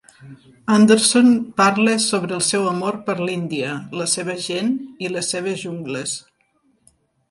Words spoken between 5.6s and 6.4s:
jungles.